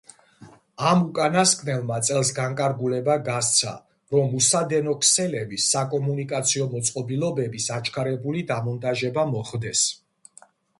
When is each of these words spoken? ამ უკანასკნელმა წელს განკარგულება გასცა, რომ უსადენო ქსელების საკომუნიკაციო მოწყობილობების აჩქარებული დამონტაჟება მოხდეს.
ამ 0.91 1.01
უკანასკნელმა 1.07 1.99
წელს 2.07 2.31
განკარგულება 2.39 3.17
გასცა, 3.27 3.75
რომ 4.15 4.33
უსადენო 4.41 4.97
ქსელების 5.05 5.69
საკომუნიკაციო 5.77 6.69
მოწყობილობების 6.75 7.71
აჩქარებული 7.79 8.45
დამონტაჟება 8.55 9.31
მოხდეს. 9.37 9.89